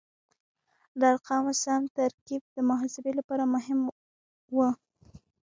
د 0.99 1.01
ارقامو 1.13 1.53
سم 1.63 1.81
ترکیب 1.97 2.41
د 2.55 2.57
محاسبې 2.69 3.11
لپاره 3.19 3.43
مهم 3.53 3.79
و. 4.55 4.57